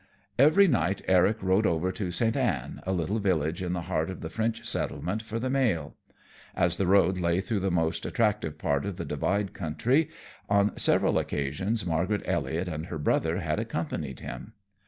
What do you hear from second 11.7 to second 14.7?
Margaret Elliot and her brother had accompanied him.